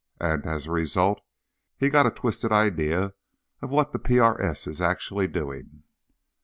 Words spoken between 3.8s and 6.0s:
the PRS is actually doing.